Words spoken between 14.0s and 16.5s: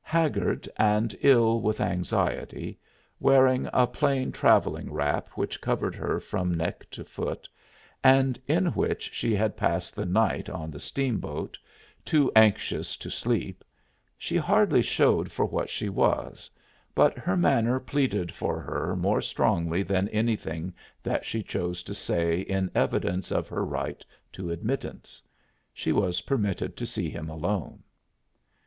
she hardly showed for what she was,